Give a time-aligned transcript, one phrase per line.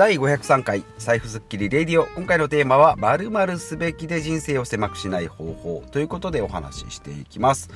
[0.00, 2.06] 第503回財布スッキリレディオ。
[2.16, 5.84] 今回のテーマは〇〇すべきで人生を狭くしない方法。
[5.90, 7.68] ということでお話ししていきます。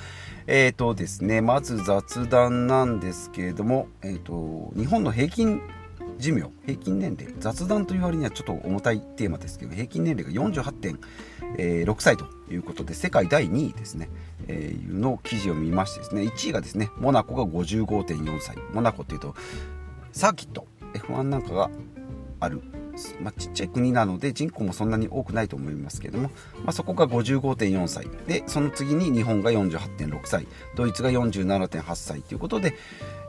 [0.47, 5.61] えっ、ー、とですねまず雑談なんですけれどもえっ、ー、と日本の平均
[6.17, 6.51] 寿命。
[6.65, 7.35] 平均年齢。
[7.41, 14.09] 雑談という割にはちょっと重たいテーマですけど平均年齢が48.6歳ということで世界第2位ですね、
[14.49, 18.57] えー、の記事を見ましてですね1位がですねモナコが55.4歳。
[18.73, 19.35] モナコっていうと
[20.13, 20.67] サーキット。
[20.95, 21.71] F1 なんかが
[22.45, 22.63] ある、
[23.21, 28.09] まあ、ちっちゃい国なので人口もそんなに多くないと思いますけれども、まあ、そこが55.4歳。
[28.27, 30.47] でその次に日本が48.6歳。
[30.77, 32.75] ドイツが47.8歳ということで、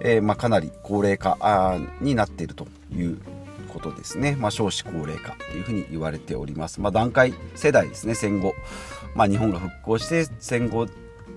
[0.02, 3.18] えー、まあ、かなり高齢化になっているという
[3.73, 8.56] ことですね、まあ、少子高齢化というふうに言われております、まあ、段階世代ですね戦後、
[9.16, 10.88] まあ、日本が復興して戦後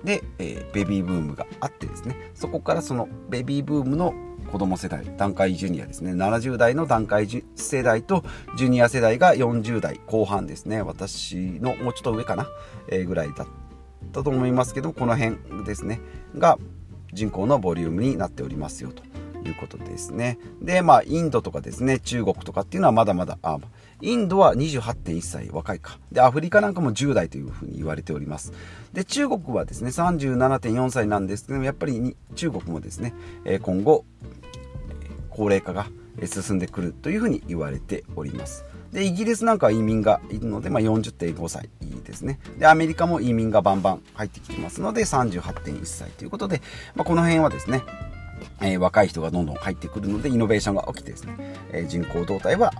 [0.05, 2.30] で、えー、ベビーブームがあってですね。
[2.34, 4.14] そこからそのベビーブームの
[4.50, 6.12] 子供世代段階ジュニアですね。
[6.12, 8.24] 70代の段階世代と
[8.56, 10.82] ジュニア世代が40代後半ですね。
[10.82, 12.48] 私のもうちょっと上かな、
[12.88, 13.46] えー、ぐらいだっ
[14.12, 16.00] たと思いますけどこの辺ですね。
[16.36, 16.58] が
[17.12, 19.02] 人口のボリュームになっておりますよと。
[19.44, 23.58] いうことですねでまあインドとかですね中国とかっていうのはまだまだあ
[24.00, 28.53] インドは28.1歳若いかでアフリカなんかも10代というふうに言われております
[28.92, 33.14] で中国はですね37.4歳なんですけどもやっぱり中国もですね
[33.62, 34.05] 今後
[35.30, 35.86] 高齢化が
[36.27, 38.64] 進んでくるというふうに言われております。
[38.92, 41.69] で、イギリスなんかは移民がいるので、まあ、40.5歳
[42.05, 42.41] ですね。
[42.58, 46.62] で、アメリカも移民がバンバン入ってきてますので、38.1歳ということで、
[46.95, 47.83] まあ、この辺はですね、
[48.61, 51.36] えー、若い人がどんどん入ってくるので、イノベーションが起きてですね、
[51.72, 52.72] えー、人口動態は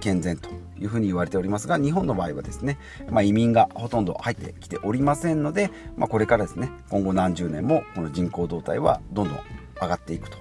[0.00, 0.48] 健全と
[0.80, 2.78] いうふうに言われておりますが、日本の場合はですね、
[3.10, 9.38] まあ、移民がほとんど入ってきておりませんので、まあ、これからですね、今後何十年もこの人口動態はどんどん
[9.80, 10.38] 上がっていくと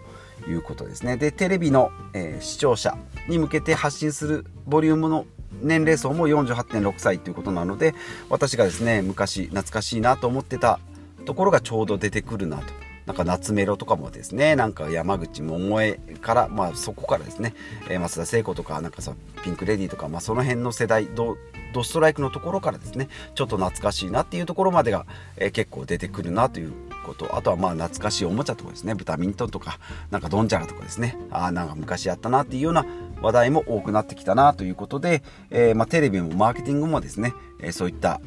[0.49, 1.17] いうことですね。
[1.17, 5.25] で、テレビの、えー、視聴者に向けて発信するボリュームの
[5.61, 7.95] 年齢層も48.6歳ということなので、
[8.29, 10.79] 私がですね、昔懐かしいなと思ってた
[11.25, 12.88] ところがちょうど出てくるなと。
[13.09, 17.55] なんか夏メロとかもですね、なんか山口百恵から、まあそこからですね、
[17.89, 21.35] えー、松田聖子とか、なんかさ、ピンクレディーとか、まあその辺の世代、ド
[21.73, 27.35] ドストライクのところからですね、ちょっと懐かしいなっていうところまでが、えー、結構出てくるなということ。
[27.35, 29.79] あとはまあ懐かしいおもちゃとかですねブタミントンとか
[30.11, 32.85] なんかドンジャラとかですねあなんか昔やったなっていうような
[33.21, 38.21] 話題も多くなってきたなということで、えー、ま、テレビもマーケティングもですね、えー、そういった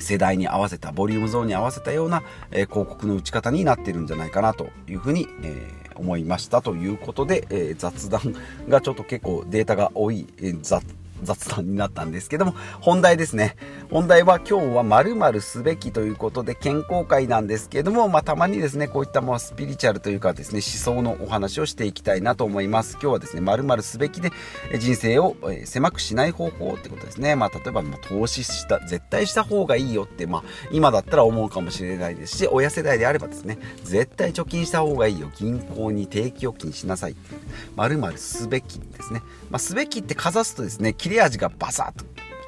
[0.00, 8.34] 世代に合わせたボリュームゾーンに合わせたような、え広告の打ち方になってるんじゃないかなというふうに、え思いましたということで、え雑談
[8.68, 10.84] がちょっと結構データが多い、え雑
[11.22, 13.56] 雑談になったんですけども、本題ですね。
[13.90, 22.92] 本題は今日は〇〇すべきということで健康会なんですけども、まあ、たまにですね、こういったもうスピリチュアルというかですね、思想のお話をしていきたいなと思います。
[22.94, 24.30] 今日はですね、〇〇すべきで
[24.78, 27.36] 人生を狭くしない方法ってことですね。
[27.36, 35.30] まあ、例えば、ま投資した、絶対した方がいいよって、まあ、今だったら思うかもしれないですし、親世代であればですね、絶対貯金した方がいいよ。
[35.36, 37.40] 銀行に定期預金しなさいっていう、
[37.76, 39.22] 〇〇すべきですね。
[39.50, 42.04] まあ、すべきってかざすとですね、切れ味がバサッと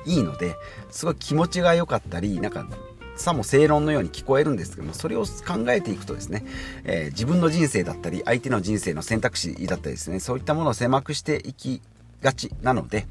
[0.06, 0.56] いいので
[0.90, 2.66] すごい気持ちが良かったりなんか
[3.16, 6.44] さも正論のように聞こえるんですけどもそれを考えていくとですね、
[6.84, 11.80] えー、自分の人生だったり相手の人生の選択肢だったりですねそういったものを狭くしていき
[12.22, 13.06] がちなので、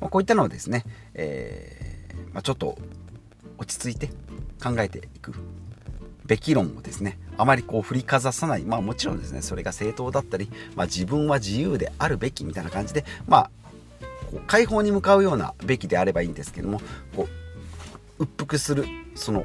[0.00, 0.84] まあ、こういったのをですね、
[1.14, 2.78] えー、まあ、ちょっと
[3.58, 4.08] 落ち着いて
[4.62, 5.34] 考えていく
[6.24, 8.62] べき論をですねあまりこう振りかざさない。
[8.62, 13.50] まあもちろんですねそれが正当だったり、まあ、自分は自由であるべきみたいな感じでまあ
[14.30, 16.80] こう解放に向かうようなべきであればいいんですけども
[17.16, 17.28] こ
[18.18, 19.44] う鬱腹するその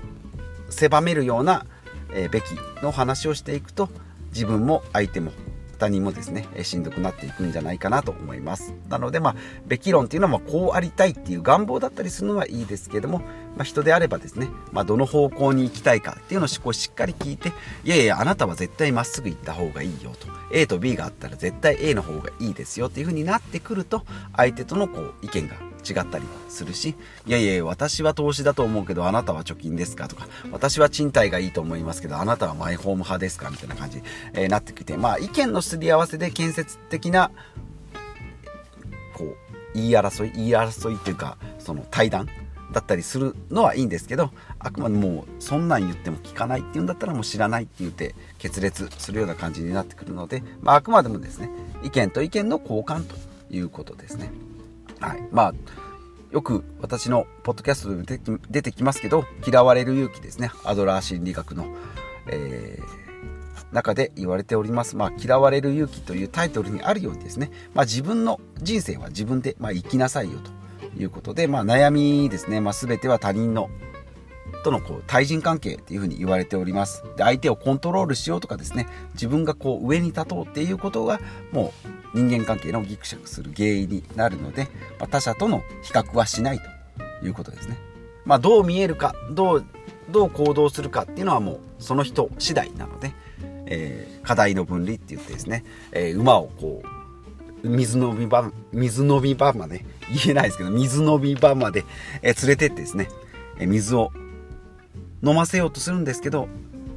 [0.70, 1.66] 狭めるような、
[2.14, 2.46] え、べき
[2.84, 3.90] の話をしていくと
[4.34, 5.32] 自分も相手も
[5.80, 8.74] 他人もですねしんどくなっていくんじゃないかなと思います。
[8.90, 9.36] なのでまあ
[9.66, 16.60] べき論っていうのはこうありたいっていう願望だったりするのはいいですけども、まあ、人であればですね、まあ、どの方向に行きたいかっていうのをし
[16.92, 17.54] っかり聞いて
[17.84, 20.28] いやいやあなたは絶対まっすぐ行った方がいいよと。
[20.52, 24.04] A と B があったら絶対 A の方がいいですよっていう風になってくると
[24.36, 25.56] 相手とのこう意見が
[25.88, 26.96] 違ったりするし、
[27.26, 34.04] いやいや、私は投資だと思うけど、あなたは貯金ですかとか、私は賃貸がいいと思いますけど、あなたはマイホーム派ですかみたいな感じに、
[34.34, 37.32] えー、なってきて、まあ、意見のすり合わせで建設的な、
[39.16, 39.36] こう、
[39.74, 42.28] 言い争い、言い争いっていうか、その対談
[42.72, 51.50] だったりするのはいいんですけど、あくまでもう、そんなん言っても聞かないっていうんだったらもう知らないって言って決裂するような感じになってくるので、まあ、あくまでもですね、
[51.84, 53.16] 意見と意見の交換と
[53.50, 54.32] いうことですね。
[55.00, 55.28] はい。
[55.32, 55.54] まあ、
[56.32, 58.20] よく私のポッドキャストで
[58.50, 60.52] 出てきますけど、嫌われる勇気ですね。
[60.64, 61.66] アドラー心理学の、
[62.28, 73.70] えー、中で言われております、まあ、嫌われる勇気というタイトルにあるようにですね、まあ、自分の人生は自分で、まあ、生きなさいよということで、まあ、悩みですね、まあ、全ては他人の
[74.64, 77.04] とのこう対人関係っていうふうに言われております。
[77.16, 81.20] で、相手をコントロールしようとかですね、自分がこう上に立とうっていうことが
[81.52, 81.74] も
[82.14, 84.64] う人間関係のギクシャクする原因になるので、
[85.00, 86.60] まあ、他者との比較はしない
[87.22, 87.78] ということですね。
[88.26, 89.66] まあ、どう見えるか、どう、
[90.10, 93.14] どう行動するかっていうのはもうその人次第なので、
[93.68, 101.86] えー、課題の分離って言ってですね、えー、馬をこう、水飲み場、水飲み場まで、言えないですけど、水飲み場まで、
[102.22, 103.10] え、連れてってですね、
[103.60, 104.12] え水を
[105.24, 106.48] 飲ませようとするんですけど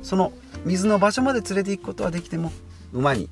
[0.02, 0.32] その
[0.64, 2.52] 水の場所まで連れて行くことはできても
[2.92, 3.28] 馬に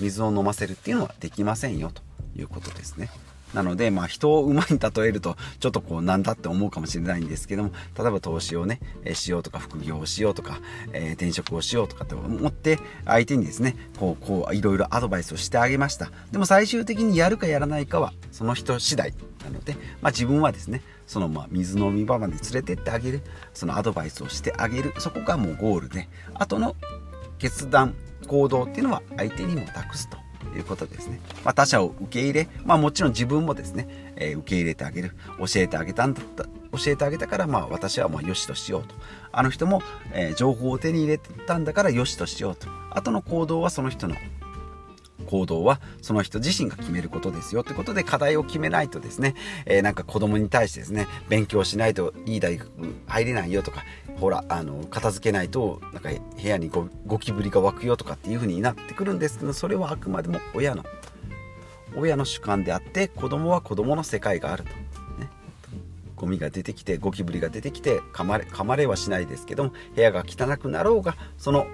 [0.00, 2.02] 水を飲ませるっていうのはできませんよと
[2.36, 3.10] いうことですね。
[3.54, 10.60] なので、まあ、人を馬に例えると、ちょっとこう、なんだって思うかもしれないんですけども、例えば投資をね、えしようとか、副業をしようとか、
[10.92, 16.10] えー、転職をしようとかって思って、相手にですね、こう、こう、いろいろアドバイスをしてあげました。
[16.30, 19.14] でも最終的にやるかやらないかは、その人次第。
[19.44, 23.22] なので、まあ、自分はですね、そのまあ水飲み場まで連れてってあげる。
[23.52, 24.94] そのアドバイスをしてあげる。
[24.98, 26.08] そこがもうゴールで。
[26.34, 26.76] 後の
[27.38, 27.96] 決断
[28.28, 30.19] 行動っていうのは相手にも託すと。
[30.56, 35.12] いうことですね、まあ、他者を受け入れ、まあ、もちろん自分もですね、えー、受け入れてあげる。
[35.38, 38.94] 教えてあげたんだった教えてあげたからまあ私はまあ良しとしようと。
[39.32, 39.82] あの人も、
[40.12, 42.68] えー、情報を手に入れたんだからよしとしようと。
[42.90, 44.14] 後の行動はその人の
[45.30, 52.68] 行動はその人自身が決めることですよってことで課題を決めないとですね、えー、なんか子供に対してですね、勉強しないといい大学
[53.06, 53.84] 入れないよとか、
[54.18, 60.84] ほら、あの、片付けないと、なんか部屋にゴゴキブリが湧くよとかっていう風になってくるんですけど、それはあくまでも親の、
[61.96, 64.70] 親の主観であって、子供は子供の世界があると。
[64.70, 65.30] ね、
[66.16, 71.68] ゴミが出てきて、ゴキブリが出てきて、噛まれ、噛まれはしないですけども、部屋が汚くなろうが、その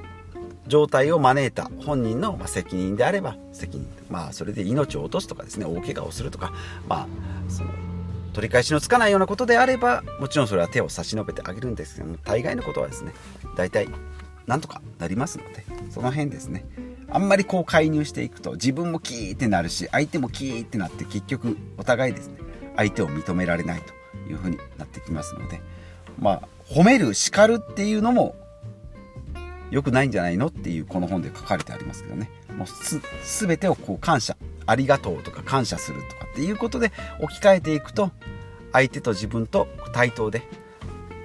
[0.66, 6.52] 状態を招いた本人の責任であれば責任まあそれで命を落とすとかですね大怪我をするとか
[6.88, 7.06] まあ
[7.48, 7.70] その
[8.32, 13.12] 取り返しのつかないようなことであればもちろんそれは手を差し伸べてあげるんですけども大概のことはですね
[13.56, 13.88] 大体
[14.46, 16.66] なんとかなりますのでその辺ですね。
[17.08, 22.38] あんまりこう介入していくと自分もキーってなるし相手もキーってなって結局お互いですね
[22.76, 23.94] 相手を認められないと
[24.30, 25.60] いうふうになってきますので
[26.18, 28.34] まあ褒める叱るっていうのも
[29.70, 30.46] 良くないんじゃないの？
[30.46, 32.30] っていうこの本で書かれてありますけどね。
[32.56, 33.00] もうす
[33.46, 38.10] 全てをこう感謝ありがとうとか感謝するとかっていうことで置き換えていくと
[38.72, 40.42] 相手と自分と対等で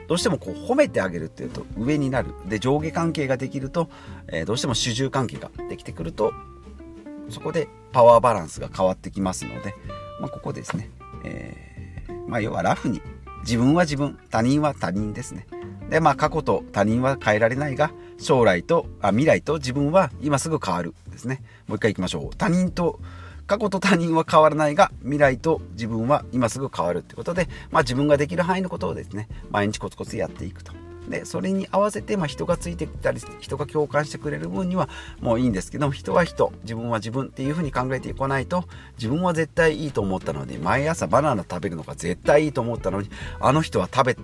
[0.08, 2.34] どうしてもこう褒めてあげるっていうと上になる。
[2.48, 3.90] で上下関係ができると、
[4.28, 6.34] えー、どうしても主従関係ができてくると
[7.30, 9.74] そこでパワーバランスが変わってきますので、
[10.20, 10.90] まあ、ここですね、
[11.24, 13.02] えー、まあ、要はラフに
[13.44, 15.48] 自分は自分他人は他人ですね。
[15.90, 17.92] でまあ過去と他人は変えられないが
[18.22, 21.42] 将来とあ未来と自分は今すぐ変わるですね。
[21.68, 22.36] もう一回いきましょう。
[22.36, 23.00] 他人と
[23.48, 30.72] 過去と他人は変わらないが未来と自分は今すぐ変わるってことで、まあ、自分ができる範囲のことをですね毎日コツコツやっていくと。
[31.10, 34.88] でそれに合わせて、まあ、人がついてきたり人が共感してくれる分には
[35.20, 36.54] もういいんですけど人は人。
[36.62, 38.66] 自分は自分っていうふうに考えていかないと
[38.98, 43.10] 自分は絶対いいと思ったのに毎朝バナナ食べるのが絶対いいと思ったのに
[43.40, 44.18] あの人は食べ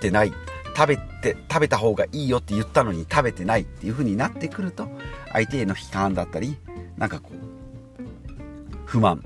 [0.00, 0.32] てない。
[0.74, 4.88] 食べて食べた方がいいよって言ったのに食べてないっていう風になってくると
[5.32, 6.56] 相手への批判だったり
[6.96, 7.52] なんかこう
[8.86, 9.22] 不満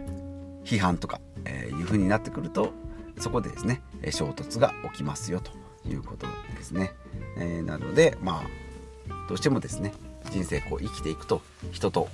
[0.64, 2.72] 批判とか、えー、いう風になってくると
[3.18, 5.52] そこでですね衝突が起きますよと
[5.88, 6.26] いうこと
[6.56, 6.92] ですね、
[7.38, 9.92] えー、なのでまあどうしてもですね
[10.30, 12.08] 人生こう生きていくと人と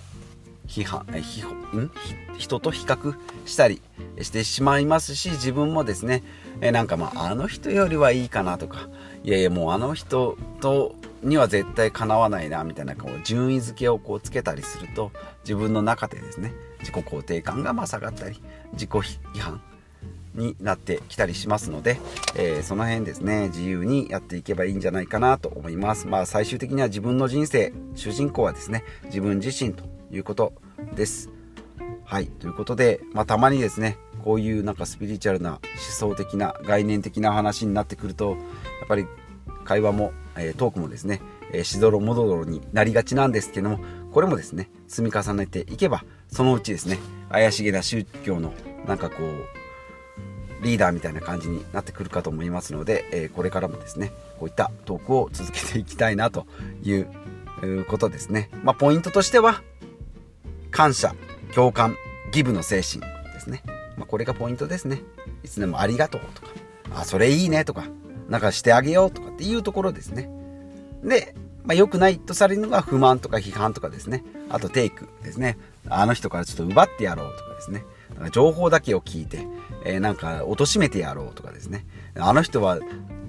[0.66, 1.90] 批判批ん？
[2.38, 3.14] 人と比較
[3.44, 3.82] したり
[4.20, 6.22] してしまいますし自分もですね
[6.60, 8.88] えなんかまああの人よりはいいかなとか
[9.24, 15.12] いやいやもうあの人とには絶対かなわないなみたいなこう順位付けをこうつけたりすると
[15.44, 18.40] 自分の中でですね自己肯定感がま下がったり
[18.72, 19.60] 自己批判
[20.34, 21.98] になってきたりしますので、
[22.34, 26.06] えー、その辺ですね自由にやっていけばいいんじゃないかなと思います。
[26.06, 30.52] まあ最終的には自分の人生主人公はですね自分自身ということ
[30.94, 31.30] です
[32.04, 38.38] はいということで、まあ、たまにですねこういうなんかスピリチュアルな思想的な概念的な話になってくるとやっ
[38.88, 39.06] ぱり
[39.64, 41.20] 会話も、えー、トークもですね、
[41.52, 43.78] えー、しどろもどろになりがちなんですけども
[44.12, 46.98] これもですね積み重ねていけばそのうちですね
[47.30, 48.52] 怪しげな宗教の
[48.86, 56.46] なんかこうリーダーみたいな感じになってくるかと思いますので、えー、これからもですねこういったトークを続けていきたいなと
[56.82, 57.08] いう
[57.88, 58.50] ことですね。
[58.64, 59.62] まあ、ポイントとしては
[60.72, 61.14] 感謝
[61.54, 61.96] 共感
[62.32, 63.00] ギブの精神
[63.32, 63.62] ですね。
[63.96, 65.02] まあ、これがポイントですね。
[65.44, 66.48] いつでもありがとうとか、
[66.94, 67.84] あ、それいいねとか、
[68.28, 70.30] なんかしてあげようとかっていうところですね。
[71.04, 74.24] で、まあ、良くないとされるのが不満とか批判とかですね。
[74.48, 75.58] あとテイクですね。
[75.88, 77.84] あの人からちょっと奪ってやろうとかですね。
[78.32, 79.46] 情報だけを聞いて、
[79.84, 81.84] えー、なんか貶めてやろうとかですね。
[82.16, 82.78] あの人は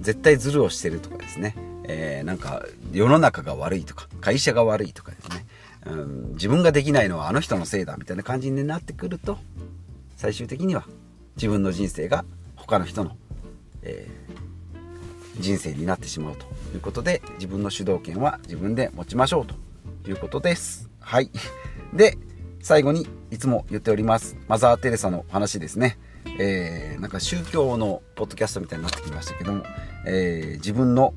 [0.00, 1.56] 絶対ズルをしてるとかですね。
[1.86, 5.43] えー、なんか世の中が悪いとか、会社が悪いとかですね。
[5.86, 9.38] うん、自分ができないのはあの人のせいだみたいな感じになってくると、
[10.16, 10.84] 最終的には
[11.36, 12.24] 自分の人生が
[12.56, 13.16] 他の人の、
[13.82, 19.54] えー、人生になってしまうということで、自分の主導権は自分で持ちましょうと
[20.08, 20.88] いうことです。
[21.00, 21.30] はい。
[21.92, 22.16] で、
[22.60, 25.98] 最後にいつも言っております、マザー・テレサの話ですね。
[26.38, 29.64] えー、なんか宗教のポッドキャストみたいになってきましたけども、
[30.06, 31.14] えー、自分の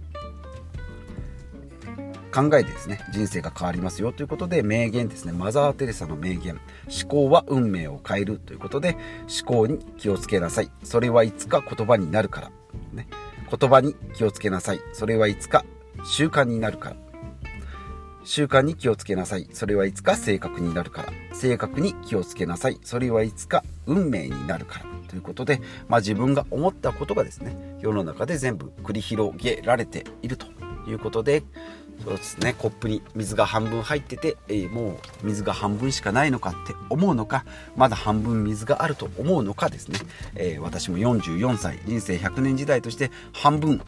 [2.37, 5.31] 考えでですね人生が変わりますよということで名言ですね。
[5.31, 6.59] マザー・テレサの名言。
[6.87, 8.95] 思考は運命を変えるということで
[9.43, 10.71] 思考に気をつけなさい。
[10.83, 12.51] それはいつか言葉になるから、
[12.93, 13.07] ね、
[13.49, 14.79] 言葉に気をつけなさい。
[14.93, 15.65] それはいつか
[16.05, 16.95] 習慣になるから。
[18.23, 19.47] 習慣に気をつけなさい。
[19.53, 21.13] それはいつか性格になるから。
[21.33, 22.77] 性格に気をつけなさい。
[22.83, 24.85] それはいつか運命になるから。
[25.07, 30.47] ということで、まあ、自分が思ったことがですね世の中で全部繰り広げられていると
[30.87, 31.43] いうことで
[32.03, 32.53] そうですね。
[32.57, 39.99] コップに水が半分入ってて、えー、もう水が半分しかないのかって思うのかまだ半分水があると思うのかですね、
[40.35, 43.81] えー、私も44歳人生100年時代として半分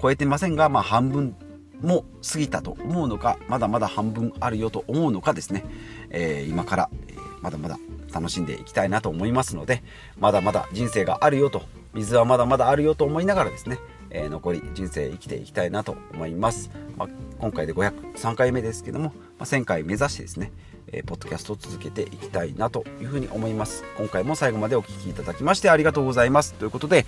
[0.00, 1.36] 超えてませんが、まあ、半分
[1.80, 5.64] も過ぎたと思うのかまだまだ半分あるよと思うのかですね、
[6.10, 7.78] えー、今から、えまだまだ
[8.12, 9.82] 楽しんでいきたいなと思いますので
[10.18, 13.78] まだまだ人生があるよと水はまだまだあるよと思いながらですね
[14.10, 16.70] えー、残り人生生きていきたいなと思います。
[16.96, 17.08] まあ、
[17.38, 20.52] 今回で503回目ですけども、まあ、1000回目指してですね、
[20.92, 23.84] えー、ポッドキャストを続けていきたいなというふうに思います。
[23.96, 26.54] 今回も最後までお聴きいただきましてありがとうございます。
[26.54, 27.06] ということで、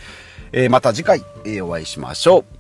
[0.53, 2.58] えー、また次回、えお会いしましょう。